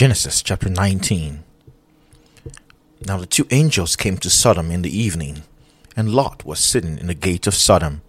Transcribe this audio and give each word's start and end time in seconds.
Genesis 0.00 0.40
chapter 0.40 0.70
19. 0.70 1.44
Now 3.06 3.18
the 3.18 3.26
two 3.26 3.46
angels 3.50 3.96
came 3.96 4.16
to 4.16 4.30
Sodom 4.30 4.70
in 4.70 4.80
the 4.80 4.98
evening, 4.98 5.42
and 5.94 6.14
Lot 6.14 6.42
was 6.46 6.58
sitting 6.58 6.96
in 6.96 7.06
the 7.06 7.12
gate 7.12 7.46
of 7.46 7.54
Sodom. 7.54 8.00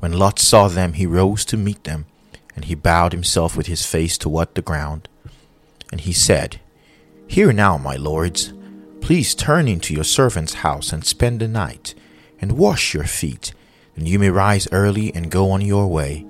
When 0.00 0.12
Lot 0.12 0.38
saw 0.38 0.68
them, 0.68 0.92
he 0.92 1.06
rose 1.06 1.46
to 1.46 1.56
meet 1.56 1.84
them, 1.84 2.04
and 2.54 2.66
he 2.66 2.74
bowed 2.74 3.14
himself 3.14 3.56
with 3.56 3.66
his 3.66 3.86
face 3.86 4.18
toward 4.18 4.54
the 4.54 4.60
ground. 4.60 5.08
And 5.90 6.02
he 6.02 6.12
said, 6.12 6.60
Hear 7.26 7.50
now, 7.50 7.78
my 7.78 7.96
lords, 7.96 8.52
please 9.00 9.34
turn 9.34 9.68
into 9.68 9.94
your 9.94 10.04
servant's 10.04 10.56
house 10.66 10.92
and 10.92 11.02
spend 11.02 11.40
the 11.40 11.48
night, 11.48 11.94
and 12.42 12.58
wash 12.58 12.92
your 12.92 13.04
feet, 13.04 13.54
and 13.96 14.06
you 14.06 14.18
may 14.18 14.28
rise 14.28 14.68
early 14.70 15.14
and 15.14 15.30
go 15.30 15.50
on 15.50 15.62
your 15.62 15.86
way. 15.86 16.26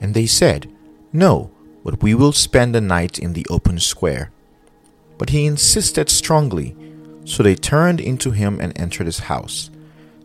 And 0.00 0.14
they 0.14 0.26
said, 0.26 0.72
No, 1.12 1.50
but 1.86 2.02
we 2.02 2.16
will 2.16 2.32
spend 2.32 2.74
the 2.74 2.80
night 2.80 3.16
in 3.16 3.32
the 3.32 3.46
open 3.48 3.78
square. 3.78 4.32
But 5.18 5.30
he 5.30 5.46
insisted 5.46 6.10
strongly, 6.10 6.74
so 7.24 7.44
they 7.44 7.54
turned 7.54 8.00
into 8.00 8.32
him 8.32 8.58
and 8.60 8.76
entered 8.76 9.06
his 9.06 9.20
house. 9.20 9.70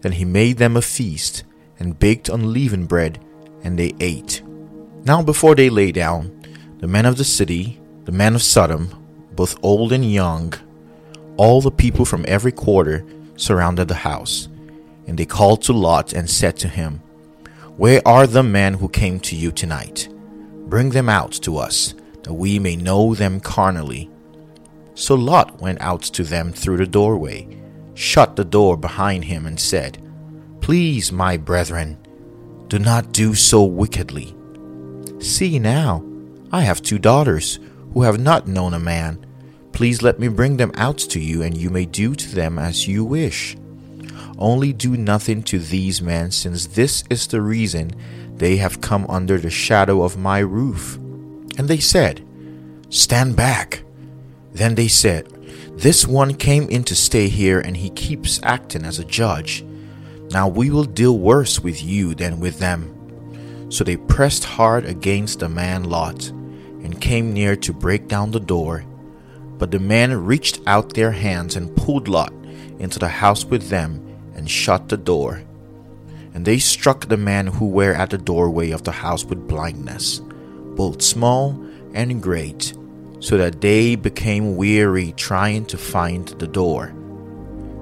Then 0.02 0.14
he 0.14 0.26
made 0.26 0.58
them 0.58 0.76
a 0.76 0.82
feast, 0.82 1.44
and 1.78 2.00
baked 2.00 2.30
unleavened 2.30 2.88
bread, 2.88 3.24
and 3.64 3.78
they 3.78 3.94
ate. 4.00 4.42
Now 5.06 5.22
before 5.22 5.54
they 5.54 5.70
lay 5.70 5.92
down, 5.92 6.36
the 6.80 6.88
men 6.88 7.06
of 7.06 7.18
the 7.18 7.24
city, 7.24 7.80
the 8.06 8.12
men 8.12 8.34
of 8.34 8.42
Sodom, 8.42 8.90
both 9.36 9.56
old 9.62 9.94
and 9.94 10.12
young, 10.12 10.56
all 11.38 11.62
the 11.62 11.70
people 11.70 12.06
from 12.06 12.26
every 12.28 12.52
quarter, 12.52 13.06
surrounded 13.36 13.88
the 13.88 14.02
house. 14.10 14.50
And 15.06 15.16
they 15.16 15.28
called 15.28 15.62
to 15.64 15.74
Lot 15.74 16.12
and 16.12 16.28
said 16.28 16.58
to 16.58 16.68
him, 16.68 17.04
Where 17.78 18.02
are 18.04 18.26
the 18.26 18.42
men 18.42 18.74
who 18.74 18.90
came 18.90 19.20
to 19.20 19.36
you 19.36 19.52
tonight? 19.52 20.11
Bring 20.72 20.92
them 20.92 21.10
out 21.10 21.34
to 21.44 21.58
us, 21.58 21.96
that 22.24 22.32
we 22.32 22.58
may 22.58 22.78
know 22.78 23.14
them 23.14 23.42
carnally. 23.42 24.10
So 24.96 25.16
Lot 25.16 25.60
went 25.60 25.82
out 25.82 26.02
to 26.04 26.24
them 26.24 26.54
through 26.54 26.78
the 26.78 26.88
doorway, 26.88 27.46
shut 27.94 28.38
the 28.38 28.46
door 28.46 28.78
behind 28.78 29.26
him, 29.26 29.46
and 29.46 29.60
said, 29.60 30.02
Please, 30.62 31.12
my 31.12 31.36
brethren, 31.36 31.98
do 32.70 32.80
not 32.80 33.12
do 33.12 33.36
so 33.36 33.66
wickedly. 33.66 34.34
See 35.20 35.60
now, 35.60 36.06
I 36.54 36.62
have 36.62 36.82
two 36.82 37.00
daughters 37.00 37.60
who 37.94 38.04
have 38.04 38.22
not 38.22 38.48
known 38.48 38.74
a 38.74 38.80
man. 38.80 39.26
Please 39.74 40.02
let 40.02 40.20
me 40.20 40.30
bring 40.30 40.56
them 40.56 40.72
out 40.76 41.00
to 41.00 41.20
you, 41.20 41.44
and 41.44 41.58
you 41.58 41.70
may 41.70 41.86
do 41.86 42.16
to 42.16 42.34
them 42.34 42.58
as 42.58 42.88
you 42.88 43.04
wish. 43.04 43.58
Only 44.38 44.72
do 44.72 44.96
nothing 44.96 45.44
to 45.44 45.60
these 45.60 46.02
men, 46.02 46.32
since 46.32 46.66
this 46.66 47.04
is 47.10 47.28
the 47.28 47.42
reason 47.42 47.92
they 48.42 48.58
have 48.58 48.82
come 48.82 49.06
under 49.08 49.38
the 49.38 49.52
shadow 49.52 50.02
of 50.02 50.18
my 50.18 50.40
roof. 50.40 50.96
And 51.60 51.68
they 51.68 51.78
said, 51.78 52.26
Stand 52.90 53.36
back. 53.36 53.84
Then 54.52 54.74
they 54.74 54.88
said, 54.88 55.28
This 55.78 56.08
one 56.08 56.34
came 56.34 56.68
in 56.68 56.84
to 56.86 56.96
stay 56.96 57.28
here, 57.28 57.60
and 57.60 57.78
he 57.78 57.92
keeps 57.92 58.40
acting 58.42 58.84
as 58.84 58.98
a 58.98 59.06
judge. 59.06 59.64
Now 60.32 60.48
we 60.48 60.72
will 60.72 60.86
deal 60.86 61.20
worse 61.20 61.60
with 61.60 61.84
you 61.84 62.16
than 62.16 62.40
with 62.40 62.58
them. 62.58 62.90
So 63.70 63.84
they 63.84 63.98
pressed 63.98 64.44
hard 64.44 64.86
against 64.86 65.38
the 65.38 65.48
man 65.48 65.84
Lot, 65.84 66.30
and 66.30 67.00
came 67.00 67.34
near 67.34 67.56
to 67.58 67.72
break 67.72 68.08
down 68.08 68.32
the 68.32 68.40
door. 68.40 68.84
But 69.60 69.70
the 69.70 69.80
men 69.80 70.26
reached 70.26 70.62
out 70.66 70.96
their 70.96 71.12
hands 71.12 71.58
and 71.58 71.76
pulled 71.76 72.08
Lot 72.08 72.34
into 72.80 72.98
the 72.98 73.08
house 73.08 73.46
with 73.46 73.70
them, 73.70 74.02
and 74.34 74.50
shut 74.50 74.90
the 74.90 74.98
door. 74.98 75.44
And 76.34 76.46
they 76.46 76.60
struck 76.60 77.08
the 77.08 77.18
men 77.18 77.48
who 77.48 77.68
were 77.68 77.94
at 77.94 78.10
the 78.10 78.18
doorway 78.18 78.72
of 78.72 78.84
the 78.84 78.92
house 78.92 79.26
with 79.26 79.48
blindness, 79.48 80.22
both 80.76 81.02
small 81.02 81.62
and 81.94 82.22
great, 82.22 82.74
so 83.20 83.38
that 83.38 83.62
they 83.62 83.96
became 83.96 84.56
weary 84.56 85.14
trying 85.14 85.66
to 85.66 85.78
find 85.78 86.28
the 86.28 86.48
door. 86.48 86.94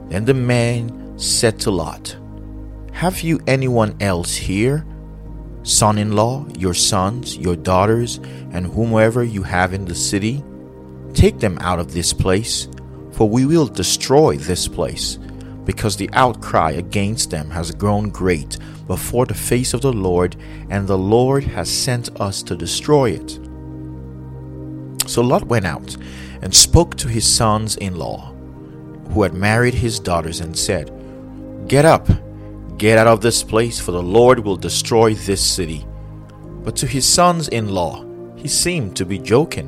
Then 0.10 0.26
the 0.26 0.34
man 0.34 1.18
said 1.20 1.60
to 1.62 1.72
Lot, 1.72 2.18
Have 2.94 3.22
you 3.22 3.40
anyone 3.46 3.96
else 4.02 4.36
here? 4.36 4.86
Son 5.64 5.98
in 5.98 6.14
law, 6.14 6.46
your 6.58 6.74
sons, 6.74 7.38
your 7.38 7.56
daughters, 7.56 8.18
and 8.52 8.66
whomever 8.66 9.24
you 9.24 9.44
have 9.44 9.74
in 9.74 9.86
the 9.86 9.96
city? 9.96 10.44
Take 11.14 11.40
them 11.40 11.58
out 11.60 11.80
of 11.80 11.94
this 11.94 12.14
place, 12.14 12.68
for 13.12 13.30
we 13.30 13.46
will 13.46 13.68
destroy 13.68 14.38
this 14.38 14.68
place 14.68 15.20
because 15.70 15.98
the 15.98 16.10
outcry 16.14 16.72
against 16.72 17.30
them 17.30 17.52
has 17.52 17.70
grown 17.70 18.10
great 18.10 18.58
before 18.88 19.28
the 19.28 19.36
face 19.36 19.76
of 19.76 19.82
the 19.82 19.94
Lord, 19.94 20.36
and 20.72 20.88
the 20.88 20.98
Lord 20.98 21.44
has 21.44 21.70
sent 21.70 22.10
us 22.20 22.42
to 22.42 22.56
destroy 22.56 23.12
it. 23.12 23.40
So 25.08 25.22
Lot 25.22 25.46
went 25.46 25.68
out 25.68 25.96
and 26.42 26.56
spoke 26.56 26.98
to 26.98 27.08
his 27.08 27.24
sons 27.24 27.78
in 27.78 28.00
law, 28.00 28.34
who 29.12 29.22
had 29.22 29.36
married 29.36 29.76
his 29.76 30.00
daughters, 30.00 30.40
and 30.40 30.58
said, 30.58 30.90
Get 31.68 31.86
up, 31.86 32.10
get 32.80 32.98
out 32.98 33.06
of 33.06 33.22
this 33.22 33.44
place, 33.44 33.80
for 33.80 33.92
the 33.92 34.02
Lord 34.02 34.40
will 34.40 34.58
destroy 34.58 35.14
this 35.14 35.46
city. 35.46 35.86
But 36.64 36.76
to 36.78 36.88
his 36.88 37.06
sons 37.06 37.48
in 37.48 37.70
law, 37.70 38.04
he 38.38 38.48
seemed 38.48 38.96
to 38.96 39.06
be 39.06 39.20
joking. 39.20 39.68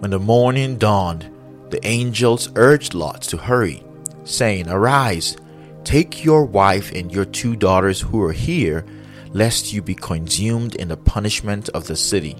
When 0.00 0.10
the 0.10 0.18
morning 0.18 0.76
dawned, 0.76 1.30
the 1.70 1.86
angels 1.86 2.50
urged 2.56 2.94
Lot 2.94 3.22
to 3.22 3.36
hurry 3.36 3.84
saying, 4.24 4.68
Arise, 4.68 5.36
take 5.84 6.24
your 6.24 6.44
wife 6.44 6.90
and 6.92 7.12
your 7.12 7.24
two 7.24 7.56
daughters 7.56 8.00
who 8.00 8.22
are 8.22 8.32
here, 8.32 8.84
lest 9.32 9.72
you 9.72 9.82
be 9.82 9.94
consumed 9.94 10.74
in 10.76 10.88
the 10.88 10.96
punishment 10.96 11.68
of 11.70 11.86
the 11.86 11.96
city. 11.96 12.36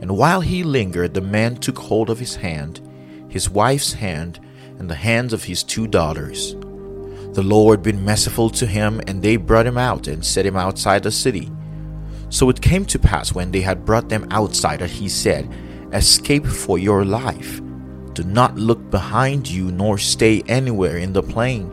And 0.00 0.16
while 0.16 0.40
he 0.40 0.62
lingered, 0.62 1.14
the 1.14 1.20
man 1.20 1.56
took 1.56 1.78
hold 1.78 2.10
of 2.10 2.18
his 2.18 2.36
hand, 2.36 2.80
his 3.28 3.50
wife's 3.50 3.92
hand, 3.92 4.40
and 4.78 4.88
the 4.88 4.94
hands 4.94 5.32
of 5.32 5.44
his 5.44 5.62
two 5.62 5.86
daughters. 5.86 6.54
The 7.34 7.42
Lord 7.42 7.82
been 7.82 8.04
merciful 8.04 8.50
to 8.50 8.66
him, 8.66 9.00
and 9.06 9.22
they 9.22 9.36
brought 9.36 9.66
him 9.66 9.78
out 9.78 10.06
and 10.06 10.24
set 10.24 10.44
him 10.44 10.56
outside 10.56 11.02
the 11.02 11.10
city. 11.10 11.50
So 12.30 12.48
it 12.48 12.60
came 12.60 12.84
to 12.86 12.98
pass 12.98 13.34
when 13.34 13.50
they 13.50 13.60
had 13.60 13.84
brought 13.84 14.08
them 14.08 14.26
outside 14.30 14.80
that 14.80 14.90
he 14.90 15.08
said, 15.08 15.50
Escape 15.92 16.46
for 16.46 16.78
your 16.78 17.04
life 17.04 17.60
do 18.14 18.24
not 18.24 18.56
look 18.56 18.90
behind 18.90 19.48
you 19.48 19.70
nor 19.70 19.98
stay 19.98 20.42
anywhere 20.48 20.98
in 20.98 21.12
the 21.12 21.22
plain. 21.22 21.72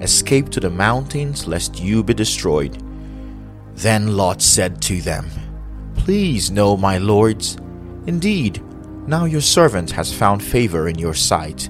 Escape 0.00 0.48
to 0.50 0.60
the 0.60 0.70
mountains 0.70 1.46
lest 1.46 1.80
you 1.80 2.02
be 2.02 2.14
destroyed. 2.14 2.82
Then 3.74 4.16
Lot 4.16 4.42
said 4.42 4.80
to 4.82 5.00
them, 5.00 5.28
Please 5.94 6.50
know, 6.50 6.76
my 6.76 6.98
lords, 6.98 7.56
indeed, 8.06 8.62
now 9.06 9.24
your 9.24 9.40
servant 9.40 9.90
has 9.90 10.12
found 10.12 10.42
favor 10.42 10.88
in 10.88 10.98
your 10.98 11.14
sight, 11.14 11.68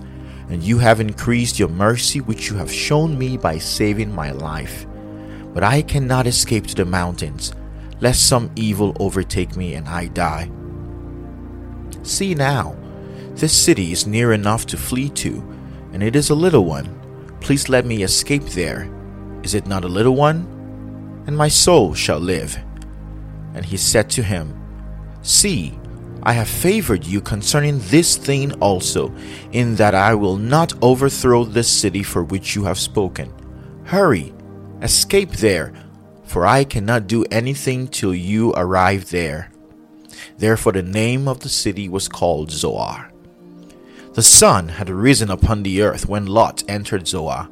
and 0.49 0.62
you 0.62 0.78
have 0.78 1.00
increased 1.00 1.59
your 1.59 1.69
mercy 1.69 2.21
which 2.21 2.49
you 2.49 2.56
have 2.56 2.72
shown 2.72 3.19
me 3.19 3.37
by 3.37 3.59
saving 3.59 4.15
my 4.15 4.31
life. 4.31 4.87
But 5.53 5.65
I 5.65 5.83
cannot 5.83 6.27
escape 6.27 6.66
to 6.69 6.75
the 6.75 6.84
mountains, 6.84 7.53
lest 8.00 8.28
some 8.28 8.50
evil 8.56 8.97
overtake 9.00 9.56
me 9.56 9.75
and 9.75 9.89
I 9.89 10.06
die. 10.06 10.50
See 12.03 12.34
now, 12.34 12.77
this 13.41 13.56
city 13.56 13.91
is 13.91 14.06
near 14.06 14.33
enough 14.34 14.67
to 14.67 14.77
flee 14.77 15.09
to, 15.09 15.43
and 15.95 16.03
it 16.03 16.15
is 16.15 16.28
a 16.28 16.34
little 16.34 16.67
one. 16.67 16.89
Please 17.41 17.71
let 17.71 17.87
me 17.87 18.03
escape 18.03 18.45
there. 18.45 18.91
Is 19.43 19.55
it 19.55 19.67
not 19.67 19.83
a 19.83 19.89
little 19.89 20.15
one? 20.15 21.25
And 21.27 21.34
my 21.34 21.49
soul 21.49 21.95
shall 21.95 22.21
live. 22.21 22.59
And 23.55 23.65
he 23.65 23.78
said 23.78 24.11
to 24.11 24.23
him, 24.23 24.55
See, 25.23 25.78
I 26.23 26.34
have 26.34 26.49
favored 26.49 27.06
you 27.06 27.23
concerning 27.23 27.78
this 27.84 28.19
thing 28.19 28.53
also, 28.61 29.11
in 29.53 29.77
that 29.77 29.95
I 29.95 30.15
will 30.15 30.37
not 30.37 30.75
overthrow 30.83 31.45
this 31.45 31.69
city 31.69 32.03
for 32.03 32.22
which 32.22 32.55
you 32.55 32.65
have 32.65 32.78
spoken. 32.78 33.33
Hurry, 33.84 34.34
escape 34.83 35.31
there, 35.33 35.72
for 36.25 36.45
I 36.45 36.65
cannot 36.65 37.07
do 37.07 37.25
anything 37.31 37.89
till 37.89 38.15
you 38.15 38.53
arrive 38.53 39.11
there. 39.11 39.51
Therefore, 40.37 40.72
the 40.72 40.83
name 40.83 41.27
of 41.27 41.41
the 41.41 41.49
city 41.49 41.89
was 41.89 42.07
called 42.07 42.51
Zoar. 42.51 43.09
The 44.12 44.22
sun 44.22 44.71
had 44.71 44.91
risen 44.91 45.30
upon 45.30 45.62
the 45.62 45.83
earth 45.83 46.09
when 46.09 46.27
Lot 46.27 46.65
entered 46.66 47.07
Zoar. 47.07 47.48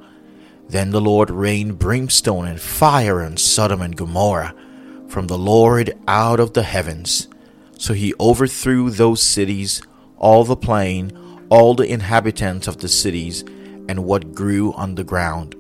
Then 0.69 0.91
the 0.91 1.01
Lord 1.01 1.31
rained 1.31 1.79
brimstone 1.79 2.49
and 2.49 2.61
fire 2.61 3.23
on 3.23 3.37
Sodom 3.37 3.81
and 3.81 3.97
Gomorrah 3.97 4.55
from 5.07 5.29
the 5.29 5.39
Lord 5.39 5.97
out 6.09 6.41
of 6.41 6.55
the 6.55 6.65
heavens. 6.65 7.29
So 7.79 7.95
he 7.95 8.13
overthrew 8.19 8.91
those 8.91 9.23
cities, 9.23 9.81
all 10.17 10.43
the 10.43 10.57
plain, 10.57 11.17
all 11.49 11.75
the 11.75 11.87
inhabitants 11.87 12.67
of 12.67 12.79
the 12.79 12.89
cities, 12.89 13.43
and 13.89 14.05
what 14.05 14.35
grew 14.35 14.73
on 14.73 14.97
the 14.97 15.05
ground. 15.05 15.55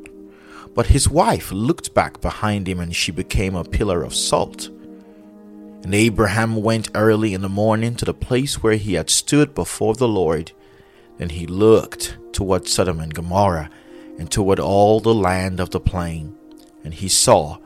But 0.74 0.86
his 0.86 1.08
wife 1.08 1.52
looked 1.52 1.94
back 1.94 2.20
behind 2.20 2.68
him, 2.68 2.80
and 2.80 2.94
she 2.94 3.12
became 3.12 3.54
a 3.54 3.64
pillar 3.64 4.02
of 4.02 4.16
salt. 4.16 4.68
And 5.84 5.94
Abraham 5.94 6.56
went 6.56 6.90
early 6.96 7.34
in 7.34 7.40
the 7.40 7.48
morning 7.48 7.94
to 7.96 8.04
the 8.04 8.12
place 8.12 8.64
where 8.64 8.76
he 8.76 8.94
had 8.94 9.08
stood 9.08 9.54
before 9.54 9.94
the 9.94 10.08
Lord 10.08 10.52
then 11.18 11.28
he 11.28 11.46
looked 11.46 12.16
toward 12.32 12.66
Sodom 12.66 13.00
and 13.00 13.12
Gomorrah, 13.12 13.70
and 14.18 14.30
toward 14.30 14.58
all 14.58 14.98
the 15.00 15.14
land 15.14 15.60
of 15.60 15.70
the 15.70 15.80
plain. 15.80 16.36
And 16.82 16.94
he 16.94 17.08
saw, 17.08 17.58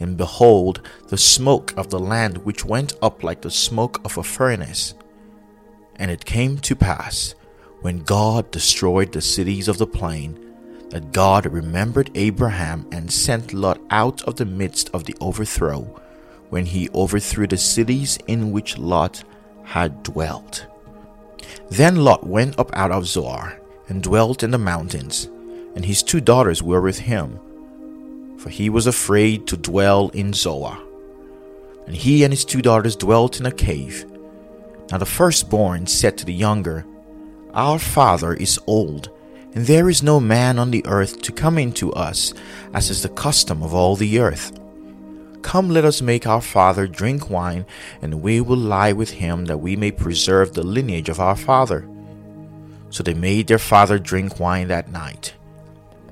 and 0.00 0.16
behold, 0.16 0.80
the 1.08 1.18
smoke 1.18 1.74
of 1.76 1.90
the 1.90 1.98
land 1.98 2.38
which 2.38 2.64
went 2.64 2.94
up 3.02 3.22
like 3.22 3.42
the 3.42 3.50
smoke 3.50 4.00
of 4.04 4.16
a 4.16 4.22
furnace. 4.22 4.94
And 5.96 6.10
it 6.10 6.24
came 6.24 6.58
to 6.58 6.76
pass, 6.76 7.34
when 7.80 8.04
God 8.04 8.50
destroyed 8.50 9.12
the 9.12 9.20
cities 9.20 9.68
of 9.68 9.78
the 9.78 9.86
plain, 9.86 10.38
that 10.90 11.12
God 11.12 11.46
remembered 11.46 12.10
Abraham 12.14 12.86
and 12.92 13.12
sent 13.12 13.52
Lot 13.52 13.80
out 13.90 14.22
of 14.22 14.36
the 14.36 14.46
midst 14.46 14.90
of 14.94 15.04
the 15.04 15.16
overthrow, 15.20 15.82
when 16.50 16.64
he 16.64 16.88
overthrew 16.94 17.46
the 17.46 17.58
cities 17.58 18.18
in 18.26 18.52
which 18.52 18.78
Lot 18.78 19.22
had 19.64 20.02
dwelt. 20.02 20.66
Then 21.70 21.96
Lot 21.96 22.26
went 22.26 22.58
up 22.58 22.70
out 22.74 22.90
of 22.90 23.06
Zoar 23.06 23.60
and 23.88 24.02
dwelt 24.02 24.42
in 24.42 24.50
the 24.50 24.58
mountains, 24.58 25.28
and 25.74 25.84
his 25.84 26.02
two 26.02 26.20
daughters 26.20 26.62
were 26.62 26.80
with 26.80 26.98
him, 26.98 27.38
for 28.38 28.50
he 28.50 28.70
was 28.70 28.86
afraid 28.86 29.46
to 29.46 29.56
dwell 29.56 30.08
in 30.10 30.32
Zoar. 30.32 30.78
And 31.86 31.96
he 31.96 32.24
and 32.24 32.32
his 32.32 32.44
two 32.44 32.62
daughters 32.62 32.96
dwelt 32.96 33.40
in 33.40 33.46
a 33.46 33.52
cave. 33.52 34.04
Now 34.90 34.98
the 34.98 35.06
firstborn 35.06 35.86
said 35.86 36.18
to 36.18 36.24
the 36.24 36.34
younger, 36.34 36.84
Our 37.54 37.78
father 37.78 38.34
is 38.34 38.60
old, 38.66 39.10
and 39.54 39.66
there 39.66 39.88
is 39.88 40.02
no 40.02 40.20
man 40.20 40.58
on 40.58 40.70
the 40.70 40.84
earth 40.86 41.22
to 41.22 41.32
come 41.32 41.58
into 41.58 41.92
us, 41.92 42.34
as 42.74 42.90
is 42.90 43.02
the 43.02 43.08
custom 43.08 43.62
of 43.62 43.74
all 43.74 43.96
the 43.96 44.18
earth. 44.18 44.52
Come, 45.48 45.70
let 45.70 45.86
us 45.86 46.02
make 46.02 46.26
our 46.26 46.42
father 46.42 46.86
drink 46.86 47.30
wine, 47.30 47.64
and 48.02 48.20
we 48.20 48.38
will 48.38 48.58
lie 48.58 48.92
with 48.92 49.12
him, 49.12 49.46
that 49.46 49.56
we 49.56 49.76
may 49.76 49.90
preserve 49.90 50.52
the 50.52 50.62
lineage 50.62 51.08
of 51.08 51.20
our 51.20 51.36
father. 51.36 51.88
So 52.90 53.02
they 53.02 53.14
made 53.14 53.46
their 53.46 53.58
father 53.58 53.98
drink 53.98 54.38
wine 54.38 54.68
that 54.68 54.90
night. 54.90 55.32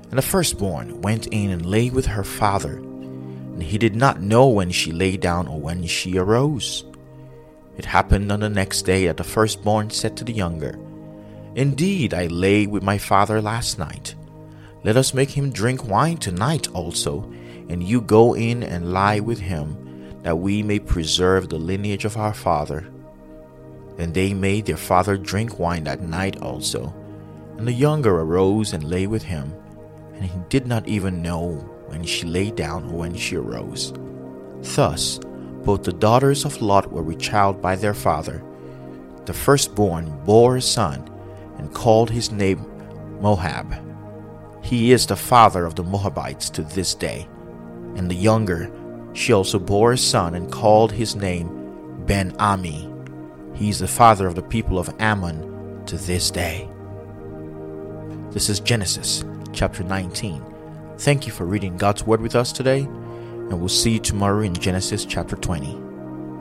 And 0.09 0.17
the 0.17 0.23
firstborn 0.23 1.03
went 1.03 1.27
in 1.27 1.51
and 1.51 1.67
lay 1.67 1.91
with 1.91 2.07
her 2.07 2.23
father, 2.23 2.77
and 2.77 3.61
he 3.61 3.77
did 3.77 3.95
not 3.95 4.23
know 4.23 4.47
when 4.47 4.71
she 4.71 4.91
lay 4.91 5.17
down 5.17 5.47
or 5.47 5.59
when 5.59 5.85
she 5.85 6.17
arose. 6.17 6.83
It 7.77 7.85
happened 7.85 8.31
on 8.31 8.39
the 8.39 8.49
next 8.49 8.87
day 8.87 9.05
that 9.05 9.17
the 9.17 9.23
firstborn 9.23 9.91
said 9.91 10.17
to 10.17 10.23
the 10.23 10.33
younger, 10.33 10.79
Indeed, 11.53 12.15
I 12.15 12.25
lay 12.25 12.65
with 12.65 12.81
my 12.81 12.97
father 12.97 13.39
last 13.39 13.77
night. 13.77 14.15
Let 14.83 14.97
us 14.97 15.13
make 15.13 15.29
him 15.29 15.51
drink 15.51 15.87
wine 15.87 16.17
tonight 16.17 16.69
also, 16.73 17.31
and 17.69 17.83
you 17.83 18.01
go 18.01 18.35
in 18.35 18.63
and 18.63 18.93
lie 18.93 19.19
with 19.19 19.39
him, 19.39 20.21
that 20.23 20.37
we 20.37 20.63
may 20.63 20.79
preserve 20.79 21.49
the 21.49 21.57
lineage 21.57 22.05
of 22.05 22.17
our 22.17 22.33
father. 22.33 22.91
And 23.97 24.13
they 24.13 24.33
made 24.33 24.65
their 24.65 24.77
father 24.77 25.17
drink 25.17 25.59
wine 25.59 25.85
that 25.85 26.01
night 26.01 26.41
also. 26.41 26.93
And 27.57 27.67
the 27.67 27.73
younger 27.73 28.19
arose 28.19 28.73
and 28.73 28.83
lay 28.83 29.07
with 29.07 29.23
him, 29.23 29.53
and 30.13 30.25
he 30.25 30.39
did 30.49 30.67
not 30.67 30.87
even 30.87 31.21
know 31.21 31.55
when 31.87 32.03
she 32.03 32.25
lay 32.25 32.51
down 32.51 32.85
or 32.91 32.97
when 32.97 33.15
she 33.15 33.35
arose. 33.35 33.93
Thus, 34.61 35.19
both 35.63 35.83
the 35.83 35.93
daughters 35.93 36.45
of 36.45 36.61
Lot 36.61 36.91
were 36.91 37.01
with 37.03 37.19
child 37.19 37.61
by 37.61 37.75
their 37.75 37.93
father. 37.93 38.43
The 39.25 39.33
firstborn 39.33 40.17
bore 40.23 40.57
a 40.57 40.61
son, 40.61 41.09
and 41.57 41.73
called 41.73 42.09
his 42.09 42.31
name 42.31 42.65
Moab. 43.19 43.73
He 44.63 44.91
is 44.91 45.05
the 45.07 45.15
father 45.15 45.65
of 45.65 45.75
the 45.75 45.83
Moabites 45.83 46.49
to 46.51 46.61
this 46.61 46.93
day. 46.93 47.27
And 47.97 48.09
the 48.09 48.15
younger, 48.15 48.71
she 49.11 49.33
also 49.33 49.59
bore 49.59 49.91
a 49.91 49.97
son, 49.97 50.35
and 50.35 50.49
called 50.49 50.93
his 50.93 51.17
name 51.17 52.05
Ben 52.05 52.31
Ammi 52.37 52.93
he 53.57 53.69
is 53.69 53.79
the 53.79 53.87
father 53.87 54.27
of 54.27 54.35
the 54.35 54.43
people 54.43 54.77
of 54.77 54.93
Ammon 54.99 55.83
to 55.87 55.97
this 55.97 56.29
day. 56.29 56.69
This 58.29 58.49
is 58.49 58.59
Genesis 58.59 59.25
chapter 59.51 59.83
19. 59.83 60.43
Thank 60.99 61.25
you 61.25 61.33
for 61.33 61.45
reading 61.45 61.75
God's 61.75 62.05
Word 62.05 62.21
with 62.21 62.35
us 62.35 62.51
today, 62.51 62.81
and 62.81 63.59
we'll 63.59 63.67
see 63.67 63.93
you 63.93 63.99
tomorrow 63.99 64.41
in 64.41 64.53
Genesis 64.53 65.05
chapter 65.05 65.35
20. 65.35 65.86